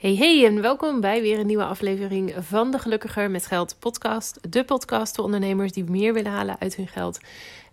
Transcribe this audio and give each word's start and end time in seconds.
Hey 0.00 0.14
hey 0.14 0.46
en 0.46 0.60
welkom 0.60 1.00
bij 1.00 1.20
weer 1.20 1.38
een 1.38 1.46
nieuwe 1.46 1.64
aflevering 1.64 2.34
van 2.38 2.70
de 2.70 2.78
Gelukkiger 2.78 3.30
met 3.30 3.46
Geld 3.46 3.76
podcast. 3.78 4.52
De 4.52 4.64
podcast 4.64 5.14
voor 5.14 5.24
ondernemers 5.24 5.72
die 5.72 5.84
meer 5.84 6.12
willen 6.12 6.30
halen 6.30 6.60
uit 6.60 6.76
hun 6.76 6.88
geld 6.88 7.18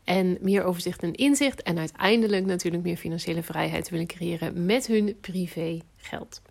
en 0.04 0.38
meer 0.42 0.64
overzicht 0.64 1.04
en 1.04 1.14
inzicht 1.14 1.62
en 1.62 1.78
uiteindelijk 1.78 2.46
natuurlijk 2.46 2.84
meer 2.84 2.98
financiële 2.98 3.44
vrijheid 3.44 3.90
willen 3.90 4.08
creëren 4.08 4.66
met 4.66 4.88
hun 4.88 5.18
privé 5.22 5.80
geld. 5.98 6.42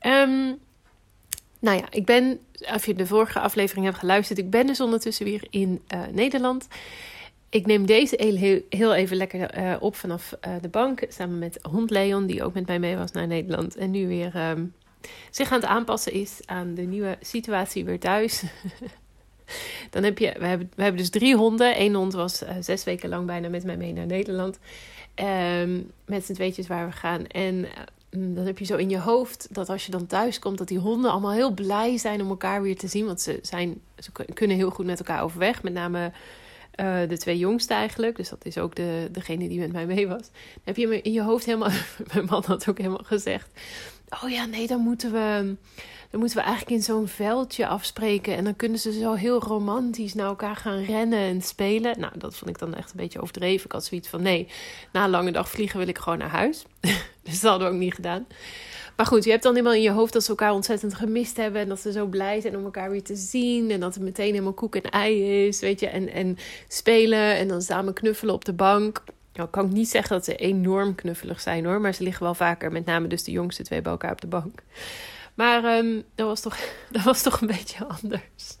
Um, 0.00 0.58
nou 1.58 1.78
ja, 1.78 1.84
ik 1.90 2.04
ben, 2.04 2.40
als 2.66 2.84
je 2.84 2.94
de 2.94 3.06
vorige 3.06 3.40
aflevering 3.40 3.86
hebt 3.86 3.98
geluisterd, 3.98 4.38
ik 4.38 4.50
ben 4.50 4.66
dus 4.66 4.80
ondertussen 4.80 5.24
weer 5.24 5.46
in 5.50 5.82
uh, 5.94 6.00
Nederland. 6.12 6.68
Ik 7.54 7.66
neem 7.66 7.86
deze 7.86 8.62
heel, 8.68 8.94
even 8.94 9.16
lekker 9.16 9.58
uh, 9.58 9.76
op 9.80 9.96
vanaf 9.96 10.36
uh, 10.46 10.54
de 10.60 10.68
bank. 10.68 11.04
Samen 11.08 11.38
met 11.38 11.58
hond 11.62 11.90
Leon, 11.90 12.26
die 12.26 12.44
ook 12.44 12.54
met 12.54 12.66
mij 12.66 12.78
mee 12.78 12.96
was 12.96 13.12
naar 13.12 13.26
Nederland. 13.26 13.76
En 13.76 13.90
nu 13.90 14.06
weer 14.06 14.50
um, 14.50 14.74
zich 15.30 15.52
aan 15.52 15.60
het 15.60 15.68
aanpassen 15.68 16.12
is 16.12 16.40
aan 16.44 16.74
de 16.74 16.82
nieuwe 16.82 17.18
situatie 17.20 17.84
weer 17.84 17.98
thuis. 18.00 18.42
Dan 19.90 20.02
heb 20.02 20.18
je, 20.18 20.34
we 20.38 20.46
hebben, 20.46 20.70
we 20.74 20.82
hebben 20.82 21.00
dus 21.00 21.10
drie 21.10 21.36
honden. 21.36 21.80
Eén 21.80 21.94
hond 21.94 22.12
was 22.12 22.42
uh, 22.42 22.50
zes 22.60 22.84
weken 22.84 23.08
lang 23.08 23.26
bijna 23.26 23.48
met 23.48 23.64
mij 23.64 23.76
mee 23.76 23.92
naar 23.92 24.06
Nederland. 24.06 24.58
Um, 25.60 25.90
met 26.04 26.24
z'n 26.24 26.32
tweetjes 26.32 26.66
waar 26.66 26.86
we 26.86 26.92
gaan. 26.92 27.26
En 27.26 27.66
mm, 28.10 28.34
dan 28.34 28.46
heb 28.46 28.58
je 28.58 28.64
zo 28.64 28.76
in 28.76 28.90
je 28.90 28.98
hoofd 28.98 29.48
dat 29.50 29.68
als 29.68 29.84
je 29.84 29.90
dan 29.90 30.06
thuis 30.06 30.38
komt, 30.38 30.58
dat 30.58 30.68
die 30.68 30.78
honden 30.78 31.10
allemaal 31.10 31.32
heel 31.32 31.54
blij 31.54 31.98
zijn 31.98 32.20
om 32.20 32.28
elkaar 32.28 32.62
weer 32.62 32.76
te 32.76 32.88
zien. 32.88 33.06
Want 33.06 33.20
ze, 33.20 33.38
zijn, 33.42 33.80
ze 33.98 34.10
kunnen 34.32 34.56
heel 34.56 34.70
goed 34.70 34.86
met 34.86 34.98
elkaar 34.98 35.22
overweg. 35.22 35.62
Met 35.62 35.72
name 35.72 36.12
uh, 36.76 37.08
de 37.08 37.18
twee 37.18 37.38
jongste 37.38 37.74
eigenlijk. 37.74 38.16
Dus 38.16 38.28
dat 38.28 38.44
is 38.44 38.58
ook 38.58 38.74
de, 38.74 39.08
degene 39.12 39.48
die 39.48 39.58
met 39.58 39.72
mij 39.72 39.86
mee 39.86 40.08
was. 40.08 40.30
Heb 40.64 40.76
je 40.76 41.02
in 41.02 41.12
je 41.12 41.22
hoofd 41.22 41.44
helemaal. 41.44 41.70
Mijn 42.12 42.24
man 42.24 42.42
had 42.46 42.68
ook 42.68 42.78
helemaal 42.78 43.04
gezegd. 43.04 43.48
Oh 44.22 44.30
ja, 44.30 44.44
nee, 44.44 44.66
dan 44.66 44.80
moeten 44.80 45.12
we. 45.12 45.56
Dan 46.10 46.22
moeten 46.22 46.38
we 46.38 46.44
eigenlijk 46.48 46.76
in 46.76 46.82
zo'n 46.82 47.08
veldje 47.08 47.66
afspreken. 47.66 48.36
En 48.36 48.44
dan 48.44 48.56
kunnen 48.56 48.78
ze 48.78 48.92
zo 48.92 49.12
heel 49.12 49.40
romantisch 49.40 50.14
naar 50.14 50.26
elkaar 50.26 50.56
gaan 50.56 50.82
rennen 50.82 51.18
en 51.18 51.42
spelen. 51.42 52.00
Nou, 52.00 52.12
dat 52.18 52.36
vond 52.36 52.50
ik 52.50 52.58
dan 52.58 52.74
echt 52.74 52.90
een 52.90 52.96
beetje 52.96 53.20
overdreven. 53.20 53.64
Ik 53.64 53.72
had 53.72 53.84
zoiets 53.84 54.08
van: 54.08 54.22
nee, 54.22 54.48
na 54.92 55.04
een 55.04 55.10
lange 55.10 55.32
dag 55.32 55.48
vliegen 55.48 55.78
wil 55.78 55.88
ik 55.88 55.98
gewoon 55.98 56.18
naar 56.18 56.28
huis. 56.28 56.64
dus 57.24 57.40
dat 57.40 57.50
hadden 57.50 57.68
we 57.68 57.74
ook 57.74 57.80
niet 57.80 57.94
gedaan. 57.94 58.26
Maar 58.96 59.06
goed, 59.06 59.24
je 59.24 59.30
hebt 59.30 59.42
dan 59.42 59.52
helemaal 59.52 59.74
in 59.74 59.82
je 59.82 59.90
hoofd 59.90 60.12
dat 60.12 60.22
ze 60.22 60.28
elkaar 60.28 60.52
ontzettend 60.52 60.94
gemist 60.94 61.36
hebben. 61.36 61.60
En 61.60 61.68
dat 61.68 61.80
ze 61.80 61.92
zo 61.92 62.06
blij 62.06 62.40
zijn 62.40 62.56
om 62.56 62.64
elkaar 62.64 62.90
weer 62.90 63.02
te 63.02 63.16
zien. 63.16 63.70
En 63.70 63.80
dat 63.80 63.94
het 63.94 64.02
meteen 64.02 64.32
helemaal 64.32 64.52
koek 64.52 64.76
en 64.76 64.90
ei 64.90 65.46
is, 65.46 65.60
weet 65.60 65.80
je. 65.80 65.88
En, 65.88 66.08
en 66.08 66.36
spelen 66.68 67.36
en 67.36 67.48
dan 67.48 67.62
samen 67.62 67.92
knuffelen 67.92 68.34
op 68.34 68.44
de 68.44 68.52
bank. 68.52 69.02
Nou, 69.32 69.48
kan 69.48 69.66
ik 69.66 69.72
niet 69.72 69.88
zeggen 69.88 70.16
dat 70.16 70.24
ze 70.24 70.36
enorm 70.36 70.94
knuffelig 70.94 71.40
zijn 71.40 71.64
hoor. 71.64 71.80
Maar 71.80 71.94
ze 71.94 72.02
liggen 72.02 72.22
wel 72.22 72.34
vaker, 72.34 72.72
met 72.72 72.84
name 72.84 73.06
dus 73.06 73.24
de 73.24 73.32
jongste 73.32 73.62
twee 73.62 73.82
bij 73.82 73.92
elkaar 73.92 74.12
op 74.12 74.20
de 74.20 74.26
bank. 74.26 74.62
Maar 75.34 75.78
um, 75.78 76.04
dat, 76.14 76.26
was 76.26 76.40
toch, 76.40 76.58
dat 76.90 77.02
was 77.02 77.22
toch 77.22 77.40
een 77.40 77.46
beetje 77.46 77.86
anders. 77.86 78.58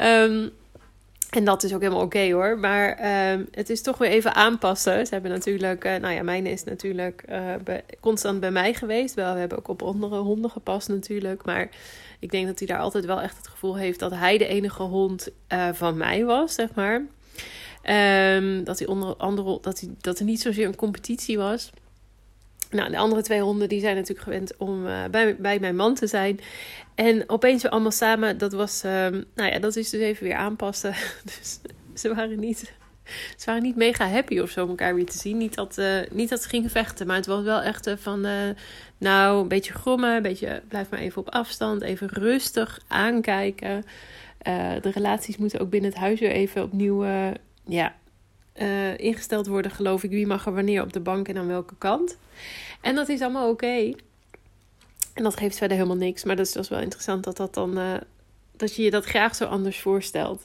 Um, 0.00 0.52
en 1.30 1.44
dat 1.44 1.62
is 1.62 1.74
ook 1.74 1.80
helemaal 1.80 2.04
oké 2.04 2.32
hoor. 2.32 2.58
Maar 2.58 3.00
uh, 3.00 3.44
het 3.50 3.70
is 3.70 3.82
toch 3.82 3.98
weer 3.98 4.10
even 4.10 4.34
aanpassen. 4.34 5.06
Ze 5.06 5.12
hebben 5.12 5.30
natuurlijk, 5.30 5.84
uh, 5.84 5.96
nou 5.96 6.14
ja, 6.14 6.22
mijn 6.22 6.46
is 6.46 6.64
natuurlijk 6.64 7.24
bij, 7.64 7.84
constant 8.00 8.40
bij 8.40 8.50
mij 8.50 8.74
geweest. 8.74 9.14
Wel, 9.14 9.32
we 9.32 9.38
hebben 9.38 9.58
ook 9.58 9.68
op 9.68 9.82
andere 9.82 10.18
honden 10.18 10.50
gepast 10.50 10.88
natuurlijk. 10.88 11.44
Maar 11.44 11.68
ik 12.18 12.30
denk 12.30 12.46
dat 12.46 12.58
hij 12.58 12.68
daar 12.68 12.78
altijd 12.78 13.04
wel 13.04 13.20
echt 13.20 13.36
het 13.36 13.48
gevoel 13.48 13.76
heeft 13.76 13.98
dat 13.98 14.10
hij 14.10 14.38
de 14.38 14.46
enige 14.46 14.82
hond 14.82 15.28
uh, 15.52 15.68
van 15.72 15.96
mij 15.96 16.24
was, 16.24 16.54
zeg 16.54 16.74
maar. 16.74 17.06
Um, 18.34 18.64
dat, 18.64 18.78
hij 18.78 18.88
onder 18.88 19.16
andere, 19.16 19.58
dat, 19.60 19.80
hij, 19.80 19.90
dat 20.00 20.18
er 20.18 20.24
niet 20.24 20.40
zozeer 20.40 20.66
een 20.66 20.76
competitie 20.76 21.38
was. 21.38 21.70
Nou, 22.70 22.90
de 22.90 22.98
andere 22.98 23.22
twee 23.22 23.40
honden 23.40 23.68
die 23.68 23.80
zijn 23.80 23.94
natuurlijk 23.94 24.22
gewend 24.22 24.56
om 24.56 24.86
uh, 24.86 25.04
bij, 25.10 25.36
bij 25.36 25.58
mijn 25.58 25.76
man 25.76 25.94
te 25.94 26.06
zijn. 26.06 26.40
En 26.94 27.28
opeens 27.28 27.62
weer 27.62 27.70
allemaal 27.70 27.90
samen, 27.90 28.38
dat 28.38 28.52
was, 28.52 28.84
uh, 28.84 28.92
nou 29.34 29.52
ja, 29.52 29.58
dat 29.58 29.76
is 29.76 29.90
dus 29.90 30.00
even 30.00 30.24
weer 30.24 30.34
aanpassen. 30.34 30.94
Dus 31.24 31.60
ze 31.94 32.14
waren 32.14 32.40
niet, 32.40 32.72
ze 33.36 33.44
waren 33.44 33.62
niet 33.62 33.76
mega 33.76 34.08
happy 34.08 34.38
of 34.38 34.50
zo 34.50 34.62
om 34.62 34.68
elkaar 34.68 34.94
weer 34.94 35.06
te 35.06 35.18
zien. 35.18 35.36
Niet 35.36 35.54
dat, 35.54 35.78
uh, 35.78 36.00
niet 36.10 36.28
dat 36.28 36.42
ze 36.42 36.48
gingen 36.48 36.70
vechten, 36.70 37.06
maar 37.06 37.16
het 37.16 37.26
was 37.26 37.42
wel 37.42 37.62
echt 37.62 37.86
uh, 37.86 37.94
van, 37.96 38.26
nou, 38.98 39.40
een 39.40 39.48
beetje 39.48 39.72
grommen, 39.72 40.16
een 40.16 40.22
beetje, 40.22 40.62
blijf 40.68 40.90
maar 40.90 41.00
even 41.00 41.20
op 41.20 41.30
afstand, 41.30 41.82
even 41.82 42.08
rustig 42.08 42.80
aankijken. 42.88 43.84
de 44.82 44.90
relaties 44.92 45.36
moeten 45.36 45.60
ook 45.60 45.70
binnen 45.70 45.90
het 45.90 45.98
huis 45.98 46.20
weer 46.20 46.30
even 46.30 46.62
opnieuw, 46.62 47.04
ja, 47.64 47.94
uh, 48.60 48.98
ingesteld 48.98 49.46
worden, 49.46 49.70
geloof 49.70 50.02
ik. 50.02 50.10
Wie 50.10 50.26
mag 50.26 50.46
er 50.46 50.54
wanneer 50.54 50.82
op 50.82 50.92
de 50.92 51.00
bank 51.00 51.28
en 51.28 51.36
aan 51.36 51.46
welke 51.46 51.74
kant. 51.78 52.18
En 52.80 52.94
dat 52.94 53.08
is 53.08 53.20
allemaal 53.20 53.50
oké. 53.50 53.92
En 55.14 55.22
dat 55.22 55.36
geeft 55.36 55.58
verder 55.58 55.76
helemaal 55.76 55.96
niks. 55.96 56.24
Maar 56.24 56.36
dat 56.36 56.46
is 56.46 56.52
dus 56.52 56.68
wel 56.68 56.80
interessant 56.80 57.24
dat, 57.24 57.36
dat, 57.36 57.54
dan, 57.54 57.78
uh, 57.78 57.94
dat 58.56 58.74
je 58.74 58.82
je 58.82 58.90
dat 58.90 59.04
graag 59.04 59.34
zo 59.34 59.44
anders 59.44 59.80
voorstelt. 59.80 60.44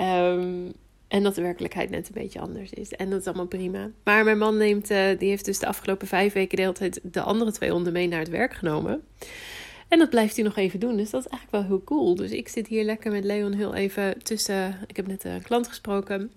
Um, 0.00 0.72
en 1.08 1.22
dat 1.22 1.34
de 1.34 1.42
werkelijkheid 1.42 1.90
net 1.90 2.06
een 2.06 2.22
beetje 2.22 2.40
anders 2.40 2.70
is. 2.70 2.92
En 2.92 3.10
dat 3.10 3.20
is 3.20 3.26
allemaal 3.26 3.46
prima. 3.46 3.90
Maar 4.04 4.24
mijn 4.24 4.38
man 4.38 4.56
neemt, 4.56 4.90
uh, 4.90 5.18
die 5.18 5.28
heeft 5.28 5.44
dus 5.44 5.58
de 5.58 5.66
afgelopen 5.66 6.06
vijf 6.06 6.32
weken 6.32 6.56
de 6.56 6.62
hele 6.62 6.74
tijd 6.74 7.00
de 7.02 7.20
andere 7.20 7.52
twee 7.52 7.70
honden 7.70 7.92
mee 7.92 8.08
naar 8.08 8.18
het 8.18 8.28
werk 8.28 8.54
genomen. 8.54 9.02
En 9.88 9.98
dat 9.98 10.10
blijft 10.10 10.36
hij 10.36 10.44
nog 10.44 10.56
even 10.56 10.80
doen. 10.80 10.96
Dus 10.96 11.10
dat 11.10 11.24
is 11.24 11.30
eigenlijk 11.30 11.50
wel 11.50 11.76
heel 11.76 11.84
cool. 11.84 12.14
Dus 12.14 12.30
ik 12.30 12.48
zit 12.48 12.66
hier 12.66 12.84
lekker 12.84 13.12
met 13.12 13.24
Leon 13.24 13.52
heel 13.52 13.74
even 13.74 14.22
tussen. 14.22 14.78
Ik 14.86 14.96
heb 14.96 15.06
net 15.06 15.24
een 15.24 15.42
klant 15.42 15.68
gesproken. 15.68 16.30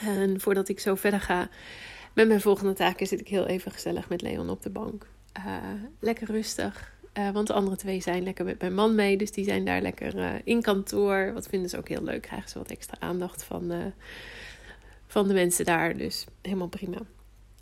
En 0.00 0.40
voordat 0.40 0.68
ik 0.68 0.80
zo 0.80 0.94
verder 0.94 1.20
ga 1.20 1.48
met 2.12 2.28
mijn 2.28 2.40
volgende 2.40 2.72
taken, 2.72 3.06
zit 3.06 3.20
ik 3.20 3.28
heel 3.28 3.46
even 3.46 3.72
gezellig 3.72 4.08
met 4.08 4.22
Leon 4.22 4.50
op 4.50 4.62
de 4.62 4.70
bank. 4.70 5.06
Uh, 5.38 5.56
lekker 6.00 6.30
rustig. 6.30 6.92
Uh, 7.18 7.30
want 7.30 7.46
de 7.46 7.52
andere 7.52 7.76
twee 7.76 8.00
zijn 8.00 8.22
lekker 8.22 8.44
met 8.44 8.60
mijn 8.60 8.74
man 8.74 8.94
mee. 8.94 9.16
Dus 9.16 9.32
die 9.32 9.44
zijn 9.44 9.64
daar 9.64 9.80
lekker 9.80 10.16
uh, 10.16 10.30
in 10.44 10.62
kantoor. 10.62 11.30
Wat 11.34 11.46
vinden 11.46 11.70
ze 11.70 11.78
ook 11.78 11.88
heel 11.88 12.02
leuk. 12.02 12.22
Krijgen 12.22 12.48
ze 12.48 12.58
wat 12.58 12.70
extra 12.70 12.96
aandacht 12.98 13.44
van, 13.44 13.92
van 15.06 15.28
de 15.28 15.34
mensen 15.34 15.64
daar. 15.64 15.96
Dus 15.96 16.26
helemaal 16.42 16.68
prima. 16.68 16.98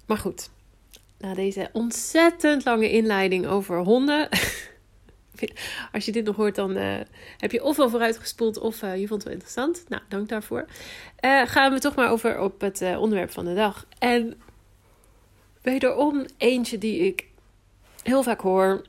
Maar 0.07 0.19
goed. 0.19 0.51
Na 1.19 1.35
deze 1.35 1.69
ontzettend 1.73 2.65
lange 2.65 2.91
inleiding 2.91 3.47
over 3.47 3.79
honden. 3.79 4.29
Als 5.93 6.05
je 6.05 6.13
dit 6.13 6.25
nog 6.25 6.37
hoort, 6.37 6.55
dan 6.55 6.77
uh, 6.77 6.97
heb 7.39 7.53
je 7.53 7.65
ofwel 7.65 7.91
vooruitgespoeld 7.91 8.59
of 8.59 8.83
uh, 8.83 8.97
je 8.97 9.07
vond 9.07 9.11
het 9.11 9.25
wel 9.25 9.33
interessant. 9.33 9.85
Nou, 9.89 10.03
dank 10.09 10.29
daarvoor. 10.29 10.67
Uh, 11.25 11.47
gaan 11.47 11.73
we 11.73 11.79
toch 11.79 11.95
maar 11.95 12.11
over 12.11 12.41
op 12.41 12.61
het 12.61 12.81
onderwerp 12.81 13.31
van 13.31 13.45
de 13.45 13.55
dag. 13.55 13.87
En 13.99 14.35
wederom 15.63 16.27
eentje 16.37 16.79
die 16.79 16.99
ik 16.99 17.27
heel 18.03 18.23
vaak 18.23 18.41
hoor. 18.41 18.85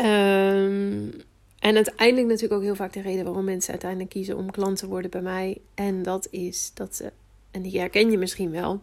Um, 0.00 1.12
en 1.58 1.74
uiteindelijk 1.74 2.26
natuurlijk 2.26 2.52
ook 2.52 2.62
heel 2.62 2.74
vaak 2.74 2.92
de 2.92 3.00
reden 3.00 3.24
waarom 3.24 3.44
mensen 3.44 3.70
uiteindelijk 3.70 4.10
kiezen 4.10 4.36
om 4.36 4.50
klant 4.50 4.76
te 4.78 4.86
worden 4.86 5.10
bij 5.10 5.20
mij. 5.20 5.58
En 5.74 6.02
dat 6.02 6.28
is 6.30 6.70
dat 6.74 6.96
ze, 6.96 7.12
en 7.50 7.62
die 7.62 7.78
herken 7.78 8.10
je 8.10 8.18
misschien 8.18 8.50
wel, 8.50 8.82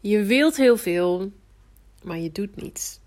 je 0.00 0.22
wilt 0.22 0.56
heel 0.56 0.76
veel, 0.76 1.30
maar 2.02 2.18
je 2.18 2.32
doet 2.32 2.56
niets. 2.56 3.00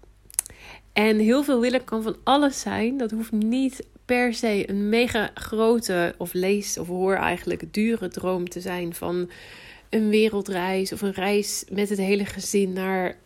En 0.94 1.20
heel 1.20 1.44
veel 1.44 1.60
willen 1.60 1.84
kan 1.84 2.04
van 2.04 2.16
alles 2.24 2.60
zijn. 2.60 2.98
Dat 2.98 3.12
hoeft 3.12 3.32
niet 3.32 3.86
per 4.06 4.34
se 4.34 4.70
een 4.70 4.90
mega 4.90 5.32
grote 5.34 6.16
of 6.18 6.34
lees 6.34 6.78
of 6.78 6.88
hoor 6.88 7.16
eigenlijk 7.16 7.74
dure 7.74 8.08
droom 8.08 8.50
te 8.50 8.62
zijn 8.62 8.94
van 8.94 9.30
een 9.90 10.10
wereldreis 10.10 10.94
of 10.94 11.02
een 11.02 11.14
reis 11.14 11.66
met 11.72 11.90
het 11.90 11.98
hele 11.98 12.26
gezin 12.26 12.74
naar 12.74 13.18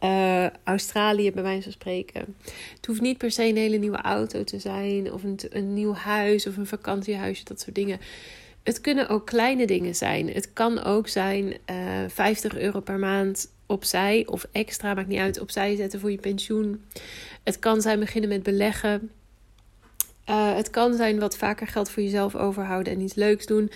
uh, 0.00 0.46
Australië, 0.64 1.32
bij 1.32 1.42
wijze 1.42 1.62
van 1.62 1.72
spreken. 1.72 2.36
Het 2.76 2.86
hoeft 2.86 3.00
niet 3.00 3.18
per 3.18 3.30
se 3.30 3.44
een 3.44 3.56
hele 3.56 3.76
nieuwe 3.76 4.00
auto 4.00 4.44
te 4.44 4.58
zijn 4.58 5.12
of 5.12 5.22
een, 5.22 5.38
een 5.48 5.74
nieuw 5.74 5.94
huis 5.94 6.46
of 6.46 6.56
een 6.56 6.66
vakantiehuisje, 6.66 7.44
dat 7.44 7.60
soort 7.60 7.74
dingen. 7.74 7.98
Het 8.62 8.80
kunnen 8.80 9.08
ook 9.08 9.26
kleine 9.26 9.66
dingen 9.66 9.94
zijn. 9.94 10.28
Het 10.28 10.52
kan 10.52 10.82
ook 10.82 11.08
zijn 11.08 11.44
uh, 11.70 12.04
eh, 12.04 12.10
50 12.10 12.58
euro 12.58 12.80
per 12.80 12.98
maand 12.98 13.52
opzij 13.66 14.26
of 14.26 14.46
extra, 14.52 14.94
maakt 14.94 15.08
niet 15.08 15.18
uit, 15.18 15.40
opzij 15.40 15.76
zetten 15.76 16.00
voor 16.00 16.10
je 16.10 16.18
pensioen. 16.18 16.84
Het 17.42 17.58
kan 17.58 17.80
zijn 17.80 18.00
beginnen 18.00 18.30
met 18.30 18.42
beleggen. 18.42 19.10
Uh, 20.30 20.54
het 20.54 20.70
kan 20.70 20.94
zijn 20.94 21.18
wat 21.18 21.36
vaker 21.36 21.66
geld 21.66 21.90
voor 21.90 22.02
jezelf 22.02 22.36
overhouden 22.36 22.92
en 22.92 23.00
iets 23.00 23.14
leuks 23.14 23.46
doen. 23.46 23.70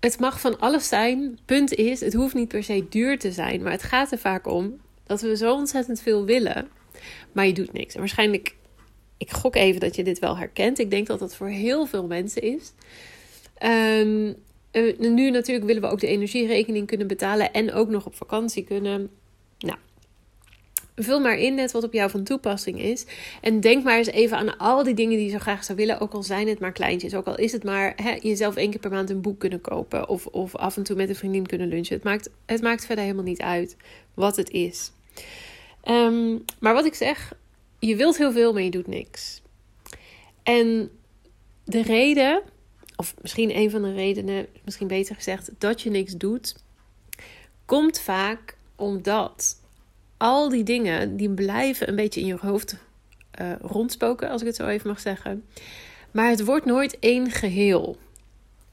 Het 0.00 0.18
mag 0.18 0.40
van 0.40 0.58
alles 0.58 0.88
zijn. 0.88 1.38
Punt 1.44 1.74
is, 1.74 2.00
het 2.00 2.14
hoeft 2.14 2.34
niet 2.34 2.48
per 2.48 2.64
se 2.64 2.86
duur 2.88 3.18
te 3.18 3.32
zijn. 3.32 3.62
Maar 3.62 3.72
het 3.72 3.82
gaat 3.82 4.12
er 4.12 4.18
vaak 4.18 4.46
om 4.46 4.80
dat 5.06 5.20
we 5.20 5.36
zo 5.36 5.54
ontzettend 5.54 6.00
veel 6.00 6.24
willen. 6.24 6.68
Maar 7.32 7.46
je 7.46 7.52
doet 7.52 7.72
niks. 7.72 7.94
En 7.94 8.00
waarschijnlijk, 8.00 8.54
ik 9.16 9.30
gok 9.30 9.56
even 9.56 9.80
dat 9.80 9.96
je 9.96 10.04
dit 10.04 10.18
wel 10.18 10.36
herkent. 10.36 10.78
Ik 10.78 10.90
denk 10.90 11.06
dat 11.06 11.18
dat 11.18 11.36
voor 11.36 11.48
heel 11.48 11.86
veel 11.86 12.06
mensen 12.06 12.42
is. 12.42 12.72
Um, 13.64 14.34
uh, 14.72 14.98
nu 14.98 15.30
natuurlijk 15.30 15.66
willen 15.66 15.82
we 15.82 15.88
ook 15.88 16.00
de 16.00 16.06
energierekening 16.06 16.86
kunnen 16.86 17.06
betalen 17.06 17.52
en 17.52 17.72
ook 17.72 17.88
nog 17.88 18.06
op 18.06 18.14
vakantie 18.14 18.64
kunnen. 18.64 19.10
Nou, 19.58 19.78
vul 20.96 21.20
maar 21.20 21.38
in 21.38 21.54
net 21.54 21.72
wat 21.72 21.84
op 21.84 21.92
jou 21.92 22.10
van 22.10 22.24
toepassing 22.24 22.80
is. 22.80 23.06
En 23.40 23.60
denk 23.60 23.84
maar 23.84 23.96
eens 23.96 24.06
even 24.06 24.36
aan 24.36 24.56
al 24.58 24.82
die 24.82 24.94
dingen 24.94 25.16
die 25.16 25.24
je 25.24 25.32
zo 25.32 25.38
graag 25.38 25.64
zou 25.64 25.78
willen. 25.78 26.00
Ook 26.00 26.12
al 26.12 26.22
zijn 26.22 26.48
het 26.48 26.58
maar 26.58 26.72
kleintjes. 26.72 27.14
Ook 27.14 27.26
al 27.26 27.36
is 27.38 27.52
het 27.52 27.64
maar 27.64 27.92
hè, 28.02 28.18
jezelf 28.20 28.56
één 28.56 28.70
keer 28.70 28.80
per 28.80 28.90
maand 28.90 29.10
een 29.10 29.20
boek 29.20 29.38
kunnen 29.38 29.60
kopen. 29.60 30.08
Of, 30.08 30.26
of 30.26 30.56
af 30.56 30.76
en 30.76 30.82
toe 30.82 30.96
met 30.96 31.08
een 31.08 31.14
vriendin 31.14 31.46
kunnen 31.46 31.68
lunchen. 31.68 31.94
Het 31.94 32.04
maakt, 32.04 32.30
het 32.46 32.62
maakt 32.62 32.86
verder 32.86 33.04
helemaal 33.04 33.24
niet 33.24 33.40
uit 33.40 33.76
wat 34.14 34.36
het 34.36 34.50
is. 34.50 34.92
Ehm, 35.82 36.38
maar 36.60 36.74
wat 36.74 36.84
ik 36.84 36.94
zeg, 36.94 37.32
je 37.78 37.96
wilt 37.96 38.16
heel 38.16 38.32
veel, 38.32 38.52
maar 38.52 38.62
je 38.62 38.70
doet 38.70 38.86
niks. 38.86 39.42
En 40.42 40.90
de 41.64 41.82
reden, 41.82 42.42
of 42.96 43.14
misschien 43.22 43.56
een 43.56 43.70
van 43.70 43.82
de 43.82 43.92
redenen, 43.92 44.46
misschien 44.64 44.86
beter 44.86 45.14
gezegd, 45.14 45.50
dat 45.58 45.82
je 45.82 45.90
niks 45.90 46.12
doet, 46.12 46.56
komt 47.64 48.00
vaak 48.00 48.56
omdat 48.76 49.60
al 50.16 50.48
die 50.48 50.62
dingen 50.62 51.16
die 51.16 51.30
blijven 51.30 51.88
een 51.88 51.96
beetje 51.96 52.20
in 52.20 52.26
je 52.26 52.36
hoofd 52.40 52.76
uh, 53.40 53.52
rondspoken, 53.60 54.30
als 54.30 54.40
ik 54.40 54.46
het 54.46 54.56
zo 54.56 54.66
even 54.66 54.88
mag 54.88 55.00
zeggen. 55.00 55.44
Maar 56.10 56.28
het 56.28 56.44
wordt 56.44 56.64
nooit 56.64 56.98
één 56.98 57.30
geheel. 57.30 57.96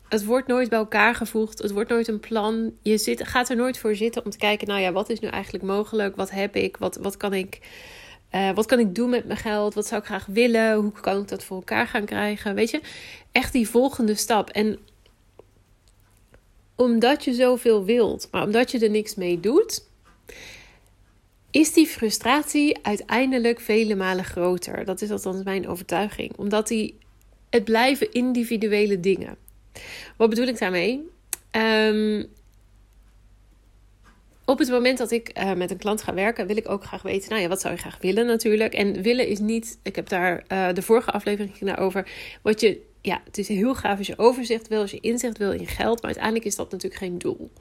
Het 0.08 0.25
wordt 0.25 0.48
nooit 0.48 0.70
bij 0.70 0.78
elkaar 0.78 1.16
gevoegd. 1.16 1.62
Het 1.62 1.72
wordt 1.72 1.90
nooit 1.90 2.08
een 2.08 2.20
plan. 2.20 2.74
Je 2.81 2.98
zit, 2.98 3.28
gaat 3.28 3.50
er 3.50 3.56
nooit 3.56 3.78
voor 3.78 3.96
zitten 3.96 4.25
om 4.25 4.31
te 4.31 4.38
kijken, 4.38 4.68
nou 4.68 4.81
ja, 4.81 4.92
wat 4.92 5.10
is 5.10 5.20
nu 5.20 5.28
eigenlijk 5.28 5.64
mogelijk? 5.64 6.16
Wat 6.16 6.31
heb 6.31 6.56
ik? 6.56 6.78
Wat, 6.78 6.96
wat, 6.96 7.18
kan 7.18 7.34
ik 7.34 7.60
uh, 8.35 8.51
wat 8.51 8.65
kan 8.65 8.80
ik 8.80 8.95
doen 8.95 9.09
met 9.09 9.25
mijn 9.25 9.39
geld? 9.39 9.74
Wat 9.74 9.88
zou 9.88 10.01
ik 10.01 10.07
graag 10.07 10.25
willen? 10.25 10.75
Hoe 10.75 10.91
kan 10.91 11.21
ik 11.21 11.27
dat 11.27 11.44
voor 11.44 11.57
elkaar 11.57 11.88
gaan 11.88 12.06
krijgen? 12.06 12.56
Weet 12.56 12.69
je, 12.69 12.81
echt 13.31 13.53
die 13.53 13.69
volgende 13.69 14.15
stap. 14.15 14.50
En 14.50 14.80
omdat 16.75 17.24
je 17.24 17.33
zoveel 17.33 17.85
wilt, 17.85 18.27
maar 18.31 18.44
omdat 18.44 18.71
je 18.71 18.80
er 18.80 18.89
niks 18.89 19.15
mee 19.15 19.39
doet, 19.39 19.88
is 21.51 21.74
die 21.74 21.88
frustratie 21.88 22.77
uiteindelijk 22.81 23.59
vele 23.59 23.95
malen 23.95 24.25
groter. 24.25 24.86
Dat 24.86 25.01
is 25.01 25.12
althans 25.12 25.44
mijn 25.44 25.68
overtuiging. 25.68 26.38
Omdat 26.38 26.68
die, 26.68 26.97
het 27.50 27.63
blijven 27.63 28.12
individuele 28.12 29.00
dingen. 29.00 29.38
Wat 30.18 30.29
bedoel 30.29 30.47
ik 30.47 30.59
daarmee? 30.59 31.09
Um, 31.51 32.27
op 34.45 34.60
het 34.60 34.69
moment 34.69 34.98
dat 34.98 35.12
ik 35.12 35.40
uh, 35.40 35.54
met 35.54 35.72
een 35.72 35.78
klant 35.78 36.01
ga 36.01 36.13
werken, 36.13 36.48
wil 36.48 36.57
ik 36.57 36.69
ook 36.69 36.84
graag 36.84 37.01
weten, 37.01 37.30
nou 37.30 37.42
ja, 37.42 37.48
wat 37.48 37.62
zou 37.62 37.74
je 37.74 37.80
graag 37.80 37.98
willen 38.01 38.25
natuurlijk. 38.25 38.74
En 38.74 39.01
willen 39.01 39.28
is 39.28 39.40
niet, 39.40 39.80
ik 39.84 39.95
heb 39.95 40.10
daar 40.10 40.44
uh, 40.51 40.74
de 40.74 40.81
vorige 40.81 41.12
aflevering 41.12 41.78
over, 41.78 42.07
wat 42.42 42.62
je, 42.62 42.81
ja, 43.01 43.22
het 43.25 43.38
is 43.38 43.48
heel 43.48 43.75
gaaf 43.75 43.98
als 43.98 44.07
je 44.07 44.18
overzicht 44.18 44.68
wil, 44.68 44.81
als 44.81 44.92
je 44.92 45.00
inzicht 45.00 45.38
wil 45.38 45.51
in 45.51 45.68
geld, 45.68 45.95
maar 45.95 46.06
uiteindelijk 46.06 46.45
is 46.45 46.56
dat 46.56 46.72
natuurlijk 46.72 47.01
geen 47.01 47.18
doel. 47.18 47.51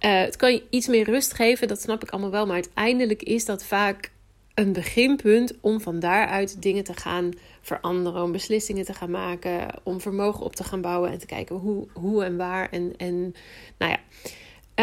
Uh, 0.00 0.20
het 0.20 0.36
kan 0.36 0.52
je 0.52 0.62
iets 0.70 0.86
meer 0.86 1.04
rust 1.04 1.34
geven, 1.34 1.68
dat 1.68 1.80
snap 1.80 2.02
ik 2.02 2.10
allemaal 2.10 2.30
wel, 2.30 2.46
maar 2.46 2.54
uiteindelijk 2.54 3.22
is 3.22 3.44
dat 3.44 3.64
vaak 3.64 4.10
een 4.54 4.72
beginpunt 4.72 5.54
om 5.60 5.80
van 5.80 5.98
daaruit 5.98 6.62
dingen 6.62 6.84
te 6.84 6.94
gaan 6.94 7.32
veranderen, 7.60 8.22
om 8.22 8.32
beslissingen 8.32 8.84
te 8.84 8.94
gaan 8.94 9.10
maken, 9.10 9.68
om 9.82 10.00
vermogen 10.00 10.44
op 10.44 10.56
te 10.56 10.64
gaan 10.64 10.80
bouwen 10.80 11.10
en 11.10 11.18
te 11.18 11.26
kijken 11.26 11.56
hoe, 11.56 11.86
hoe 11.92 12.24
en 12.24 12.36
waar 12.36 12.70
en, 12.70 12.92
en 12.96 13.34
nou 13.78 13.92
ja. 13.92 13.98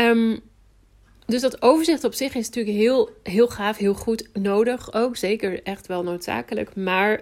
Um, 0.10 0.42
dus 1.26 1.42
dat 1.42 1.62
overzicht 1.62 2.04
op 2.04 2.14
zich 2.14 2.36
is 2.36 2.46
natuurlijk 2.46 2.78
heel, 2.78 3.10
heel 3.24 3.48
gaaf, 3.48 3.78
heel 3.78 3.94
goed 3.94 4.28
nodig 4.34 4.94
ook. 4.94 5.18
Zeker 5.18 5.64
echt 5.64 5.88
wel 5.88 6.04
noodzakelijk. 6.04 6.76
Maar 6.76 7.22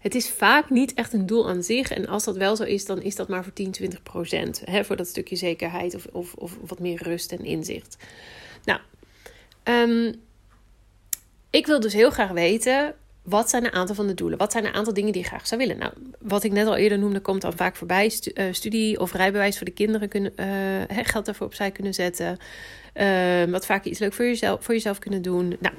het 0.00 0.14
is 0.14 0.30
vaak 0.30 0.70
niet 0.70 0.94
echt 0.94 1.12
een 1.12 1.26
doel 1.26 1.48
aan 1.48 1.62
zich. 1.62 1.90
En 1.90 2.06
als 2.06 2.24
dat 2.24 2.36
wel 2.36 2.56
zo 2.56 2.62
is, 2.62 2.84
dan 2.84 3.02
is 3.02 3.16
dat 3.16 3.28
maar 3.28 3.44
voor 3.44 3.52
10, 3.52 3.70
20 3.70 4.02
procent. 4.02 4.62
Hè, 4.64 4.84
voor 4.84 4.96
dat 4.96 5.06
stukje 5.06 5.36
zekerheid 5.36 5.94
of, 5.94 6.06
of, 6.12 6.34
of 6.34 6.56
wat 6.66 6.78
meer 6.78 7.02
rust 7.02 7.32
en 7.32 7.44
inzicht. 7.44 7.96
Nou, 8.64 8.80
um, 9.64 10.14
ik 11.50 11.66
wil 11.66 11.80
dus 11.80 11.92
heel 11.92 12.10
graag 12.10 12.30
weten 12.30 12.94
wat 13.28 13.50
zijn 13.50 13.64
een 13.64 13.72
aantal 13.72 13.94
van 13.94 14.06
de 14.06 14.14
doelen? 14.14 14.38
Wat 14.38 14.52
zijn 14.52 14.66
een 14.66 14.74
aantal 14.74 14.92
dingen 14.92 15.12
die 15.12 15.22
je 15.22 15.28
graag 15.28 15.46
zou 15.46 15.60
willen? 15.60 15.78
Nou, 15.78 15.92
wat 16.18 16.44
ik 16.44 16.52
net 16.52 16.66
al 16.66 16.76
eerder 16.76 16.98
noemde, 16.98 17.20
komt 17.20 17.40
dan 17.40 17.52
vaak 17.52 17.76
voorbij. 17.76 18.20
Eh, 18.34 18.44
studie 18.50 19.00
of 19.00 19.12
rijbewijs 19.12 19.56
voor 19.56 19.66
de 19.66 19.72
kinderen 19.72 20.08
kunnen, 20.08 20.32
uh, 20.40 20.98
geld 21.02 21.24
daarvoor 21.24 21.46
opzij 21.46 21.70
kunnen 21.70 21.94
zetten. 21.94 22.38
Uh, 22.94 23.44
wat 23.44 23.66
vaak 23.66 23.84
iets 23.84 23.98
leuk 23.98 24.12
voor 24.12 24.24
jezelf, 24.24 24.64
voor 24.64 24.74
jezelf 24.74 24.98
kunnen 24.98 25.22
doen. 25.22 25.56
Nou, 25.58 25.74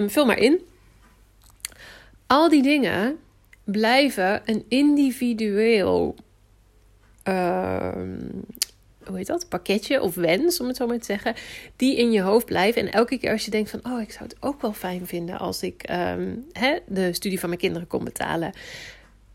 um, 0.00 0.10
vul 0.10 0.26
maar 0.26 0.38
in. 0.38 0.60
Al 2.26 2.48
die 2.48 2.62
dingen 2.62 3.18
blijven 3.64 4.42
een 4.44 4.64
individueel 4.68 6.14
ehm, 7.22 8.18
hoe 9.06 9.16
heet 9.16 9.26
dat, 9.26 9.48
pakketje 9.48 10.02
of 10.02 10.14
wens, 10.14 10.60
om 10.60 10.66
het 10.66 10.76
zo 10.76 10.86
maar 10.86 10.98
te 10.98 11.04
zeggen, 11.04 11.34
die 11.76 11.96
in 11.96 12.12
je 12.12 12.20
hoofd 12.20 12.46
blijven. 12.46 12.82
En 12.82 12.92
elke 12.92 13.18
keer 13.18 13.30
als 13.30 13.44
je 13.44 13.50
denkt 13.50 13.70
van, 13.70 13.80
oh, 13.82 14.00
ik 14.00 14.12
zou 14.12 14.24
het 14.24 14.36
ook 14.40 14.60
wel 14.60 14.72
fijn 14.72 15.06
vinden 15.06 15.38
als 15.38 15.62
ik 15.62 15.90
um, 15.90 16.46
hè, 16.52 16.78
de 16.86 17.12
studie 17.12 17.40
van 17.40 17.48
mijn 17.48 17.60
kinderen 17.60 17.88
kon 17.88 18.04
betalen. 18.04 18.52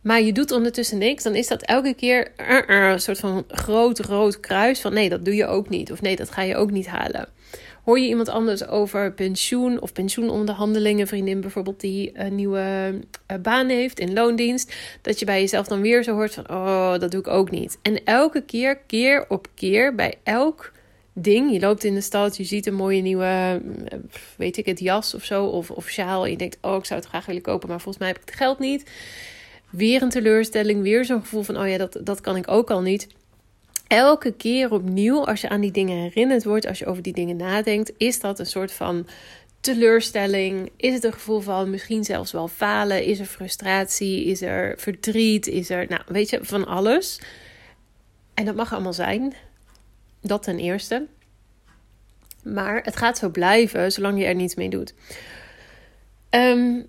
Maar 0.01 0.21
je 0.21 0.33
doet 0.33 0.51
ondertussen 0.51 0.97
niks, 0.97 1.23
dan 1.23 1.35
is 1.35 1.47
dat 1.47 1.61
elke 1.61 1.93
keer 1.93 2.31
een 2.67 2.99
soort 2.99 3.19
van 3.19 3.43
groot 3.47 3.99
rood 3.99 4.39
kruis 4.39 4.81
van 4.81 4.93
nee, 4.93 5.09
dat 5.09 5.25
doe 5.25 5.35
je 5.35 5.45
ook 5.45 5.69
niet. 5.69 5.91
Of 5.91 6.01
nee, 6.01 6.15
dat 6.15 6.31
ga 6.31 6.41
je 6.41 6.55
ook 6.55 6.71
niet 6.71 6.87
halen. 6.87 7.27
Hoor 7.85 7.99
je 7.99 8.07
iemand 8.07 8.29
anders 8.29 8.67
over 8.67 9.13
pensioen 9.13 9.81
of 9.81 9.93
pensioenonderhandelingen, 9.93 11.07
vriendin 11.07 11.41
bijvoorbeeld 11.41 11.79
die 11.79 12.11
een 12.13 12.35
nieuwe 12.35 12.93
uh, 13.31 13.37
baan 13.37 13.69
heeft 13.69 13.99
in 13.99 14.13
loondienst, 14.13 14.75
dat 15.01 15.19
je 15.19 15.25
bij 15.25 15.39
jezelf 15.39 15.67
dan 15.67 15.81
weer 15.81 16.03
zo 16.03 16.13
hoort 16.13 16.33
van, 16.33 16.49
oh, 16.49 16.97
dat 16.99 17.11
doe 17.11 17.19
ik 17.19 17.27
ook 17.27 17.51
niet. 17.51 17.77
En 17.81 18.03
elke 18.03 18.41
keer, 18.41 18.77
keer 18.77 19.25
op 19.29 19.47
keer, 19.53 19.95
bij 19.95 20.13
elk 20.23 20.71
ding, 21.13 21.51
je 21.51 21.59
loopt 21.59 21.83
in 21.83 21.93
de 21.93 22.01
stad, 22.01 22.37
je 22.37 22.43
ziet 22.43 22.65
een 22.65 22.73
mooie 22.73 23.01
nieuwe, 23.01 23.61
eh, 23.85 23.97
weet 24.37 24.57
ik 24.57 24.65
het, 24.65 24.79
jas 24.79 25.13
of 25.13 25.23
zo, 25.23 25.45
of, 25.45 25.71
of 25.71 25.89
sjaal, 25.89 26.25
je 26.25 26.37
denkt, 26.37 26.57
oh, 26.61 26.75
ik 26.75 26.85
zou 26.85 26.99
het 26.99 27.09
graag 27.09 27.25
willen 27.25 27.41
kopen, 27.41 27.69
maar 27.69 27.81
volgens 27.81 27.97
mij 27.97 28.07
heb 28.07 28.21
ik 28.21 28.29
het 28.29 28.35
geld 28.35 28.59
niet. 28.59 28.91
Weer 29.69 30.01
een 30.01 30.09
teleurstelling, 30.09 30.81
weer 30.81 31.05
zo'n 31.05 31.21
gevoel 31.21 31.43
van, 31.43 31.57
oh 31.57 31.67
ja, 31.67 31.77
dat, 31.77 31.99
dat 32.03 32.21
kan 32.21 32.35
ik 32.35 32.51
ook 32.51 32.71
al 32.71 32.81
niet 32.81 33.07
elke 33.87 34.31
keer 34.31 34.71
opnieuw, 34.71 35.25
als 35.25 35.41
je 35.41 35.49
aan 35.49 35.61
die 35.61 35.71
dingen 35.71 35.97
herinnerd 35.97 36.43
wordt, 36.43 36.67
als 36.67 36.79
je 36.79 36.85
over 36.85 37.03
die 37.03 37.13
dingen 37.13 37.35
nadenkt, 37.35 37.91
is 37.97 38.19
dat 38.19 38.39
een 38.39 38.45
soort 38.45 38.71
van 38.71 39.07
teleurstelling? 39.59 40.71
Is 40.77 40.93
het 40.93 41.03
een 41.03 41.13
gevoel 41.13 41.39
van 41.39 41.69
misschien 41.69 42.03
zelfs 42.03 42.31
wel 42.31 42.47
falen? 42.47 43.03
Is 43.03 43.19
er 43.19 43.25
frustratie? 43.25 44.25
Is 44.25 44.41
er 44.41 44.73
verdriet? 44.77 45.47
Is 45.47 45.69
er, 45.69 45.85
nou, 45.89 46.01
weet 46.07 46.29
je, 46.29 46.39
van 46.41 46.67
alles. 46.67 47.19
En 48.33 48.45
dat 48.45 48.55
mag 48.55 48.73
allemaal 48.73 48.93
zijn. 48.93 49.33
Dat 50.21 50.43
ten 50.43 50.59
eerste. 50.59 51.05
Maar 52.43 52.81
het 52.83 52.95
gaat 52.95 53.17
zo 53.17 53.29
blijven 53.29 53.91
zolang 53.91 54.19
je 54.19 54.25
er 54.25 54.35
niets 54.35 54.55
mee 54.55 54.69
doet. 54.69 54.93
Um, 56.29 56.85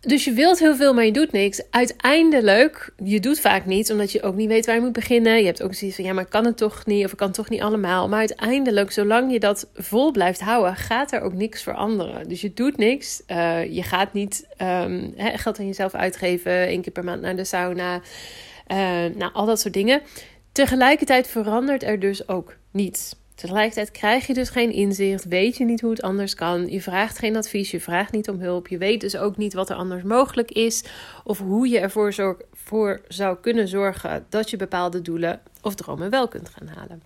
dus 0.00 0.24
je 0.24 0.32
wilt 0.32 0.58
heel 0.58 0.76
veel, 0.76 0.94
maar 0.94 1.04
je 1.04 1.12
doet 1.12 1.32
niks. 1.32 1.62
Uiteindelijk, 1.70 2.92
je 3.04 3.20
doet 3.20 3.40
vaak 3.40 3.66
niets, 3.66 3.90
omdat 3.90 4.12
je 4.12 4.22
ook 4.22 4.34
niet 4.34 4.48
weet 4.48 4.66
waar 4.66 4.74
je 4.74 4.80
moet 4.80 4.92
beginnen. 4.92 5.38
Je 5.38 5.44
hebt 5.44 5.62
ook 5.62 5.74
zoiets 5.74 5.96
van, 5.96 6.04
ja, 6.04 6.12
maar 6.12 6.24
ik 6.24 6.30
kan 6.30 6.44
het 6.44 6.56
toch 6.56 6.86
niet, 6.86 7.04
of 7.04 7.10
ik 7.12 7.16
kan 7.16 7.26
het 7.26 7.36
toch 7.36 7.48
niet 7.48 7.60
allemaal. 7.60 8.08
Maar 8.08 8.18
uiteindelijk, 8.18 8.92
zolang 8.92 9.32
je 9.32 9.40
dat 9.40 9.70
vol 9.74 10.10
blijft 10.10 10.40
houden, 10.40 10.76
gaat 10.76 11.12
er 11.12 11.20
ook 11.20 11.32
niks 11.32 11.62
veranderen. 11.62 12.28
Dus 12.28 12.40
je 12.40 12.54
doet 12.54 12.76
niks. 12.76 13.22
Uh, 13.26 13.74
je 13.74 13.82
gaat 13.82 14.12
niet 14.12 14.46
um, 14.62 15.14
geld 15.16 15.58
aan 15.58 15.66
jezelf 15.66 15.94
uitgeven, 15.94 16.52
één 16.52 16.82
keer 16.82 16.92
per 16.92 17.04
maand 17.04 17.20
naar 17.20 17.36
de 17.36 17.44
sauna. 17.44 17.94
Uh, 17.94 18.76
nou, 19.16 19.32
al 19.32 19.46
dat 19.46 19.60
soort 19.60 19.74
dingen. 19.74 20.02
Tegelijkertijd 20.52 21.28
verandert 21.28 21.82
er 21.82 22.00
dus 22.00 22.28
ook 22.28 22.56
niets. 22.70 23.14
Tegelijkertijd 23.40 23.90
krijg 23.90 24.26
je 24.26 24.34
dus 24.34 24.48
geen 24.48 24.72
inzicht, 24.72 25.24
weet 25.24 25.56
je 25.56 25.64
niet 25.64 25.80
hoe 25.80 25.90
het 25.90 26.02
anders 26.02 26.34
kan. 26.34 26.68
Je 26.68 26.82
vraagt 26.82 27.18
geen 27.18 27.36
advies, 27.36 27.70
je 27.70 27.80
vraagt 27.80 28.12
niet 28.12 28.28
om 28.28 28.40
hulp. 28.40 28.68
Je 28.68 28.78
weet 28.78 29.00
dus 29.00 29.16
ook 29.16 29.36
niet 29.36 29.52
wat 29.52 29.70
er 29.70 29.76
anders 29.76 30.02
mogelijk 30.02 30.50
is 30.50 30.84
of 31.24 31.38
hoe 31.38 31.68
je 31.68 31.78
ervoor 31.78 32.36
voor 32.52 33.00
zou 33.08 33.36
kunnen 33.40 33.68
zorgen 33.68 34.26
dat 34.28 34.50
je 34.50 34.56
bepaalde 34.56 35.02
doelen 35.02 35.40
of 35.62 35.74
dromen 35.74 36.10
wel 36.10 36.28
kunt 36.28 36.48
gaan 36.48 36.66
halen. 36.66 37.02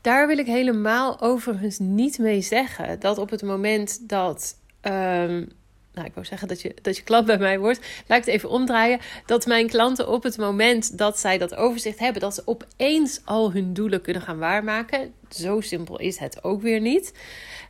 Daar 0.00 0.26
wil 0.26 0.38
ik 0.38 0.46
helemaal 0.46 1.20
overigens 1.20 1.78
niet 1.78 2.18
mee 2.18 2.40
zeggen 2.40 3.00
dat 3.00 3.18
op 3.18 3.30
het 3.30 3.42
moment 3.42 4.08
dat 4.08 4.56
um, 4.82 5.48
nou, 5.94 6.06
ik 6.06 6.14
wou 6.14 6.26
zeggen 6.26 6.48
dat 6.48 6.62
je, 6.62 6.74
dat 6.82 6.96
je 6.96 7.02
klant 7.02 7.26
bij 7.26 7.38
mij 7.38 7.58
wordt. 7.58 7.80
Laat 8.06 8.18
ik 8.18 8.24
het 8.24 8.34
even 8.34 8.48
omdraaien. 8.48 9.00
Dat 9.26 9.46
mijn 9.46 9.68
klanten 9.68 10.08
op 10.08 10.22
het 10.22 10.36
moment 10.36 10.98
dat 10.98 11.18
zij 11.18 11.38
dat 11.38 11.54
overzicht 11.54 11.98
hebben, 11.98 12.20
dat 12.20 12.34
ze 12.34 12.42
opeens 12.44 13.20
al 13.24 13.52
hun 13.52 13.72
doelen 13.72 14.02
kunnen 14.02 14.22
gaan 14.22 14.38
waarmaken. 14.38 15.12
Zo 15.28 15.60
simpel 15.60 15.98
is 15.98 16.18
het 16.18 16.44
ook 16.44 16.62
weer 16.62 16.80
niet. 16.80 17.14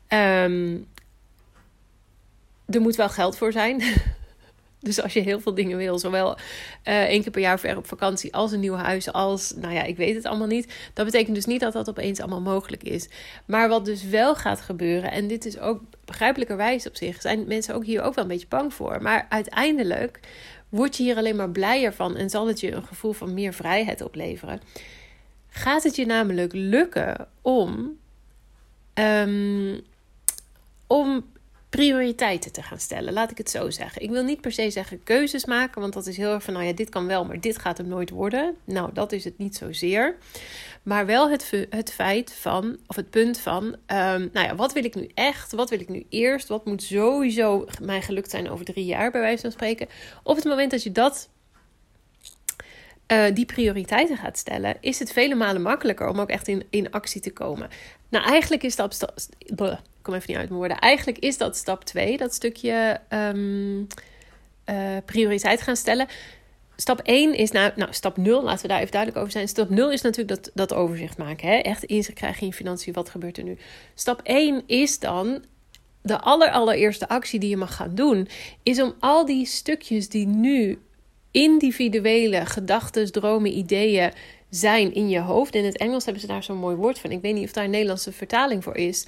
Um, 0.08 0.88
er 2.68 2.80
moet 2.80 2.96
wel 2.96 3.08
geld 3.08 3.36
voor 3.36 3.52
zijn. 3.52 3.82
Dus 4.82 5.02
als 5.02 5.12
je 5.12 5.20
heel 5.20 5.40
veel 5.40 5.54
dingen 5.54 5.76
wil, 5.76 5.98
zowel 5.98 6.36
uh, 6.36 7.02
één 7.02 7.22
keer 7.22 7.30
per 7.30 7.40
jaar 7.40 7.60
ver 7.60 7.76
op 7.76 7.86
vakantie 7.86 8.34
als 8.34 8.52
een 8.52 8.60
nieuw 8.60 8.74
huis, 8.74 9.12
als, 9.12 9.52
nou 9.56 9.74
ja, 9.74 9.82
ik 9.82 9.96
weet 9.96 10.14
het 10.14 10.24
allemaal 10.24 10.46
niet. 10.46 10.74
Dat 10.94 11.04
betekent 11.04 11.34
dus 11.34 11.44
niet 11.44 11.60
dat 11.60 11.72
dat 11.72 11.88
opeens 11.88 12.20
allemaal 12.20 12.40
mogelijk 12.40 12.82
is. 12.82 13.08
Maar 13.44 13.68
wat 13.68 13.84
dus 13.84 14.04
wel 14.04 14.34
gaat 14.34 14.60
gebeuren, 14.60 15.10
en 15.10 15.28
dit 15.28 15.44
is 15.44 15.58
ook 15.58 15.80
begrijpelijkerwijs 16.04 16.86
op 16.86 16.96
zich, 16.96 17.20
zijn 17.20 17.46
mensen 17.46 17.74
ook 17.74 17.84
hier 17.84 18.02
ook 18.02 18.14
wel 18.14 18.24
een 18.24 18.30
beetje 18.30 18.46
bang 18.48 18.74
voor. 18.74 19.02
Maar 19.02 19.26
uiteindelijk 19.28 20.20
word 20.68 20.96
je 20.96 21.02
hier 21.02 21.16
alleen 21.16 21.36
maar 21.36 21.50
blijer 21.50 21.92
van 21.92 22.16
en 22.16 22.30
zal 22.30 22.46
het 22.46 22.60
je 22.60 22.72
een 22.72 22.86
gevoel 22.86 23.12
van 23.12 23.34
meer 23.34 23.52
vrijheid 23.52 24.02
opleveren. 24.02 24.60
Gaat 25.48 25.82
het 25.82 25.96
je 25.96 26.06
namelijk 26.06 26.52
lukken 26.52 27.28
om, 27.42 27.98
um, 28.94 29.80
om 30.86 31.24
prioriteiten 31.76 32.52
te 32.52 32.62
gaan 32.62 32.78
stellen. 32.78 33.12
Laat 33.12 33.30
ik 33.30 33.38
het 33.38 33.50
zo 33.50 33.70
zeggen. 33.70 34.02
Ik 34.02 34.10
wil 34.10 34.24
niet 34.24 34.40
per 34.40 34.52
se 34.52 34.70
zeggen 34.70 35.02
keuzes 35.02 35.44
maken, 35.44 35.80
want 35.80 35.92
dat 35.92 36.06
is 36.06 36.16
heel 36.16 36.32
erg 36.32 36.42
van, 36.42 36.54
nou 36.54 36.66
ja, 36.66 36.72
dit 36.72 36.88
kan 36.88 37.06
wel, 37.06 37.24
maar 37.24 37.40
dit 37.40 37.58
gaat 37.58 37.78
hem 37.78 37.88
nooit 37.88 38.10
worden. 38.10 38.56
Nou, 38.64 38.90
dat 38.92 39.12
is 39.12 39.24
het 39.24 39.38
niet 39.38 39.56
zozeer. 39.56 40.16
Maar 40.82 41.06
wel 41.06 41.30
het, 41.30 41.66
het 41.70 41.92
feit 41.92 42.32
van, 42.32 42.78
of 42.86 42.96
het 42.96 43.10
punt 43.10 43.38
van, 43.38 43.64
um, 43.64 43.76
nou 44.32 44.46
ja, 44.46 44.54
wat 44.54 44.72
wil 44.72 44.84
ik 44.84 44.94
nu 44.94 45.10
echt? 45.14 45.52
Wat 45.52 45.70
wil 45.70 45.80
ik 45.80 45.88
nu 45.88 46.06
eerst? 46.08 46.48
Wat 46.48 46.64
moet 46.64 46.82
sowieso 46.82 47.66
mij 47.82 48.02
gelukt 48.02 48.30
zijn 48.30 48.50
over 48.50 48.64
drie 48.64 48.84
jaar, 48.84 49.10
bij 49.10 49.20
wijze 49.20 49.42
van 49.42 49.52
spreken? 49.52 49.88
Op 50.22 50.36
het 50.36 50.44
moment 50.44 50.70
dat 50.70 50.82
je 50.82 50.92
dat 50.92 51.28
uh, 53.12 53.24
die 53.34 53.46
prioriteiten 53.46 54.16
gaat 54.16 54.38
stellen, 54.38 54.76
is 54.80 54.98
het 54.98 55.12
vele 55.12 55.34
malen 55.34 55.62
makkelijker 55.62 56.08
om 56.08 56.20
ook 56.20 56.30
echt 56.30 56.48
in, 56.48 56.66
in 56.70 56.90
actie 56.90 57.20
te 57.20 57.32
komen. 57.32 57.68
Nou, 58.08 58.24
eigenlijk 58.24 58.62
is 58.62 58.76
dat. 58.76 59.06
Kom 60.02 60.14
even 60.14 60.26
niet 60.28 60.36
uit 60.36 60.48
mijn 60.48 60.58
woorden. 60.58 60.78
Eigenlijk 60.78 61.18
is 61.18 61.38
dat 61.38 61.56
stap 61.56 61.84
2, 61.84 62.16
dat 62.16 62.34
stukje 62.34 63.00
um, 63.08 63.86
uh, 64.70 64.96
prioriteit 65.04 65.62
gaan 65.62 65.76
stellen. 65.76 66.06
Stap 66.76 67.00
1 67.00 67.34
is 67.34 67.50
nou, 67.50 67.72
nou, 67.76 67.92
stap 67.92 68.16
0, 68.16 68.42
laten 68.42 68.62
we 68.62 68.68
daar 68.68 68.78
even 68.78 68.90
duidelijk 68.90 69.20
over 69.20 69.32
zijn. 69.32 69.48
Stap 69.48 69.70
0 69.70 69.92
is 69.92 70.02
natuurlijk 70.02 70.42
dat, 70.42 70.50
dat 70.54 70.74
overzicht 70.74 71.18
maken. 71.18 71.48
Hè? 71.48 71.54
Echt 71.54 71.84
inzicht 71.84 72.18
krijgen 72.18 72.40
in 72.40 72.46
je 72.46 72.52
financiën, 72.52 72.92
wat 72.92 73.08
gebeurt 73.08 73.38
er 73.38 73.44
nu? 73.44 73.56
Stap 73.94 74.20
1 74.22 74.62
is 74.66 74.98
dan 74.98 75.44
de 76.02 76.20
aller, 76.20 76.50
allereerste 76.50 77.08
actie 77.08 77.40
die 77.40 77.50
je 77.50 77.56
mag 77.56 77.76
gaan 77.76 77.94
doen, 77.94 78.28
is 78.62 78.80
om 78.80 78.94
al 78.98 79.26
die 79.26 79.46
stukjes 79.46 80.08
die 80.08 80.26
nu 80.26 80.78
individuele 81.30 82.46
gedachten, 82.46 83.12
dromen, 83.12 83.58
ideeën 83.58 84.12
zijn 84.50 84.94
in 84.94 85.08
je 85.08 85.20
hoofd. 85.20 85.54
In 85.54 85.64
het 85.64 85.76
Engels 85.76 86.04
hebben 86.04 86.22
ze 86.22 86.28
daar 86.28 86.42
zo'n 86.42 86.56
mooi 86.56 86.76
woord 86.76 86.98
van. 86.98 87.10
Ik 87.10 87.20
weet 87.20 87.34
niet 87.34 87.44
of 87.44 87.52
daar 87.52 87.64
een 87.64 87.70
Nederlandse 87.70 88.12
vertaling 88.12 88.64
voor 88.64 88.76
is. 88.76 89.06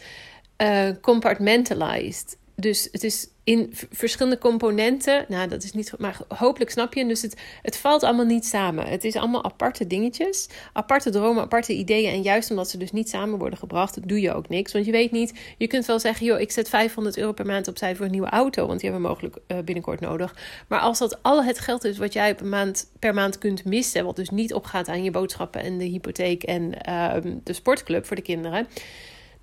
Uh, 0.58 0.88
compartmentalized. 1.00 2.36
Dus 2.56 2.88
het 2.92 3.04
is 3.04 3.28
in 3.44 3.72
verschillende 3.90 4.38
componenten. 4.38 5.24
Nou, 5.28 5.48
dat 5.48 5.62
is 5.62 5.72
niet. 5.72 5.92
Maar 5.98 6.18
hopelijk 6.28 6.70
snap 6.70 6.94
je. 6.94 7.06
Dus 7.06 7.22
het, 7.22 7.40
het 7.62 7.76
valt 7.76 8.02
allemaal 8.02 8.24
niet 8.24 8.46
samen. 8.46 8.86
Het 8.86 9.04
is 9.04 9.16
allemaal 9.16 9.44
aparte 9.44 9.86
dingetjes. 9.86 10.48
Aparte 10.72 11.10
dromen, 11.10 11.42
aparte 11.42 11.72
ideeën. 11.72 12.10
En 12.10 12.22
juist 12.22 12.50
omdat 12.50 12.70
ze 12.70 12.78
dus 12.78 12.92
niet 12.92 13.08
samen 13.08 13.38
worden 13.38 13.58
gebracht, 13.58 14.08
doe 14.08 14.20
je 14.20 14.34
ook 14.34 14.48
niks. 14.48 14.72
Want 14.72 14.84
je 14.84 14.92
weet 14.92 15.10
niet. 15.10 15.32
Je 15.58 15.66
kunt 15.66 15.86
wel 15.86 16.00
zeggen: 16.00 16.26
joh, 16.26 16.40
ik 16.40 16.52
zet 16.52 16.68
500 16.68 17.16
euro 17.16 17.32
per 17.32 17.46
maand 17.46 17.68
opzij 17.68 17.96
voor 17.96 18.04
een 18.04 18.10
nieuwe 18.10 18.28
auto. 18.28 18.66
Want 18.66 18.80
die 18.80 18.90
hebben 18.90 19.08
we 19.08 19.14
mogelijk 19.14 19.36
uh, 19.48 19.58
binnenkort 19.58 20.00
nodig. 20.00 20.36
Maar 20.68 20.80
als 20.80 20.98
dat 20.98 21.22
al 21.22 21.44
het 21.44 21.58
geld 21.58 21.84
is 21.84 21.98
wat 21.98 22.12
jij 22.12 22.34
per 22.34 22.46
maand, 22.46 22.90
per 22.98 23.14
maand 23.14 23.38
kunt 23.38 23.64
missen. 23.64 24.04
Wat 24.04 24.16
dus 24.16 24.30
niet 24.30 24.54
opgaat 24.54 24.88
aan 24.88 25.04
je 25.04 25.10
boodschappen 25.10 25.60
en 25.60 25.78
de 25.78 25.84
hypotheek 25.84 26.42
en 26.42 26.72
uh, 26.88 27.14
de 27.44 27.52
sportclub 27.52 28.06
voor 28.06 28.16
de 28.16 28.22
kinderen 28.22 28.66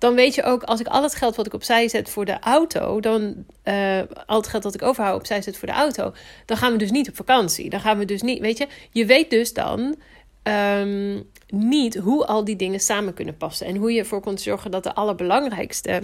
dan 0.02 0.14
weet 0.14 0.34
je 0.34 0.42
ook, 0.42 0.62
als 0.62 0.80
ik 0.80 0.86
al 0.86 1.02
het 1.02 1.14
geld 1.14 1.36
wat 1.36 1.46
ik 1.46 1.54
opzij 1.54 1.88
zet 1.88 2.10
voor 2.10 2.24
de 2.24 2.38
auto, 2.38 3.00
dan 3.00 3.44
uh, 3.64 4.00
al 4.26 4.36
het 4.36 4.46
geld 4.46 4.62
dat 4.62 4.74
ik 4.74 4.82
overhoud 4.82 5.18
opzij 5.18 5.42
zet 5.42 5.56
voor 5.56 5.68
de 5.68 5.74
auto, 5.74 6.12
dan 6.46 6.56
gaan 6.56 6.72
we 6.72 6.78
dus 6.78 6.90
niet 6.90 7.08
op 7.08 7.16
vakantie. 7.16 7.70
Dan 7.70 7.80
gaan 7.80 7.98
we 7.98 8.04
dus 8.04 8.22
niet, 8.22 8.40
weet 8.40 8.58
je, 8.58 8.66
je 8.90 9.06
weet 9.06 9.30
dus 9.30 9.52
dan 9.52 9.96
um, 10.42 11.30
niet 11.48 11.96
hoe 11.96 12.26
al 12.26 12.44
die 12.44 12.56
dingen 12.56 12.80
samen 12.80 13.14
kunnen 13.14 13.36
passen 13.36 13.66
en 13.66 13.76
hoe 13.76 13.92
je 13.92 13.98
ervoor 13.98 14.20
kunt 14.20 14.40
zorgen 14.40 14.70
dat 14.70 14.82
de 14.82 14.94
allerbelangrijkste 14.94 16.00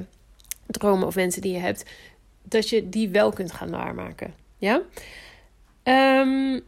dromen 0.67 1.07
of 1.07 1.15
wensen 1.15 1.43
die 1.43 1.53
je 1.53 1.59
hebt, 1.59 1.85
dat 2.43 2.69
je 2.69 2.89
die 2.89 3.09
wel 3.09 3.33
kunt 3.33 3.53
gaan 3.53 3.71
waarmaken. 3.71 4.35
Ja? 4.59 4.81
Um, 6.23 6.61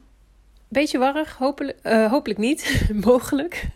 beetje 0.69 0.99
warrig, 0.99 1.37
hopelijk, 1.37 1.79
uh, 1.83 2.11
hopelijk 2.11 2.39
niet, 2.39 2.83
mogelijk. 3.11 3.67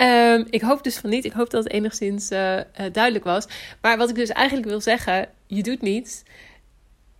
Um, 0.00 0.46
ik 0.50 0.60
hoop 0.60 0.84
dus 0.84 0.96
van 0.96 1.10
niet. 1.10 1.24
Ik 1.24 1.32
hoop 1.32 1.50
dat 1.50 1.64
het 1.64 1.72
enigszins 1.72 2.30
uh, 2.30 2.60
duidelijk 2.92 3.24
was. 3.24 3.46
Maar 3.80 3.96
wat 3.96 4.08
ik 4.08 4.14
dus 4.14 4.28
eigenlijk 4.28 4.68
wil 4.68 4.80
zeggen, 4.80 5.28
je 5.46 5.62
doet 5.62 5.80
niets. 5.80 6.22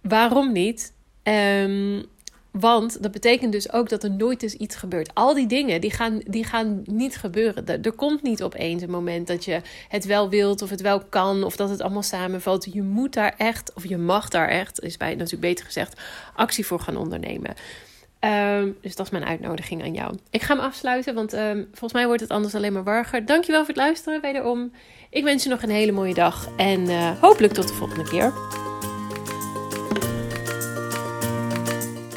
Waarom 0.00 0.52
niet? 0.52 0.93
Um, 1.23 2.04
want 2.50 3.02
dat 3.02 3.12
betekent 3.12 3.52
dus 3.52 3.73
ook 3.73 3.88
dat 3.88 4.04
er 4.04 4.11
nooit 4.11 4.43
eens 4.43 4.54
iets 4.54 4.76
gebeurt. 4.76 5.14
Al 5.14 5.35
die 5.35 5.47
dingen, 5.47 5.81
die 5.81 5.90
gaan, 5.90 6.21
die 6.25 6.45
gaan 6.45 6.83
niet 6.85 7.16
gebeuren. 7.16 7.66
Er, 7.66 7.81
er 7.81 7.93
komt 7.93 8.23
niet 8.23 8.43
opeens 8.43 8.83
een 8.83 8.90
moment 8.90 9.26
dat 9.26 9.45
je 9.45 9.61
het 9.88 10.04
wel 10.04 10.28
wilt 10.28 10.62
of 10.62 10.71
het 10.71 10.81
wel 10.81 11.00
kan. 11.04 11.45
Of 11.45 11.57
dat 11.57 11.71
het 11.71 11.81
allemaal 11.81 12.02
samenvalt. 12.02 12.73
Je 12.73 12.83
moet 12.83 13.12
daar 13.12 13.35
echt, 13.38 13.73
of 13.75 13.87
je 13.88 13.97
mag 13.97 14.28
daar 14.28 14.49
echt, 14.49 14.81
is 14.81 14.97
bij 14.97 15.14
natuurlijk 15.14 15.40
beter 15.40 15.64
gezegd, 15.64 16.00
actie 16.35 16.66
voor 16.66 16.81
gaan 16.81 16.97
ondernemen. 16.97 17.54
Um, 18.25 18.76
dus 18.81 18.97
dat 18.97 19.07
is 19.07 19.12
mijn 19.12 19.25
uitnodiging 19.25 19.83
aan 19.83 19.93
jou. 19.93 20.14
Ik 20.31 20.43
ga 20.43 20.54
hem 20.54 20.64
afsluiten, 20.64 21.14
want 21.14 21.33
um, 21.33 21.66
volgens 21.71 21.93
mij 21.93 22.07
wordt 22.07 22.21
het 22.21 22.31
anders 22.31 22.54
alleen 22.54 22.73
maar 22.73 22.85
warger. 22.85 23.26
Dankjewel 23.26 23.61
voor 23.61 23.75
het 23.75 23.76
luisteren 23.76 24.21
wederom. 24.21 24.73
Ik 25.11 25.25
wens 25.25 25.43
je 25.43 25.49
nog 25.49 25.62
een 25.62 25.71
hele 25.71 25.93
mooie 25.93 26.14
dag 26.14 26.49
en 26.57 26.81
uh, 26.81 27.21
hopelijk 27.21 27.52
tot 27.52 27.69
de 27.69 27.75
volgende 27.75 28.11
keer. 28.11 28.33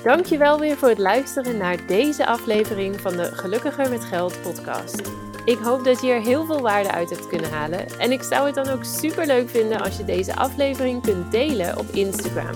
Dankjewel 0.04 0.60
weer 0.60 0.78
voor 0.78 0.90
het 0.90 0.98
luisteren 0.98 1.58
naar 1.58 1.88
deze 1.88 2.26
aflevering 2.26 3.00
van 3.00 3.18
de 3.18 3.24
Gelukkiger 3.24 3.90
met 3.90 4.06
Geld 4.06 4.42
podcast. 4.42 5.02
Ik 5.46 5.58
hoop 5.58 5.84
dat 5.84 6.02
je 6.02 6.12
er 6.12 6.22
heel 6.22 6.46
veel 6.46 6.62
waarde 6.62 6.92
uit 6.92 7.10
hebt 7.10 7.28
kunnen 7.28 7.52
halen. 7.52 8.00
En 8.00 8.12
ik 8.12 8.24
zou 8.24 8.46
het 8.46 8.56
dan 8.56 8.68
ook 8.68 8.84
super 8.84 9.26
leuk 9.26 9.50
vinden 9.50 9.82
als 9.82 9.98
je 9.98 10.06
deze 10.06 10.36
aflevering 10.36 11.02
kunt 11.02 11.32
delen 11.32 11.78
op 11.78 11.86
Instagram. 11.90 12.56